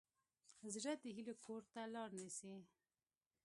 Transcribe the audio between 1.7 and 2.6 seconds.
ته لار نیسي.